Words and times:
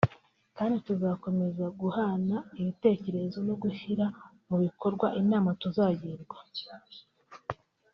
kandi 0.57 0.75
tuzakomeza 0.87 1.65
guhana 1.81 2.37
ibitekerezo 2.59 3.37
no 3.47 3.55
gushyira 3.61 4.05
mu 4.47 4.57
bikorwa 4.63 5.07
inama 5.21 5.49
tuzagirwa 5.61 6.37